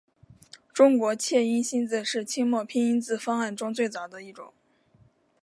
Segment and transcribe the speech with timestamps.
[0.73, 4.51] 中国切音新字是清末拼音字方案中最早的一种。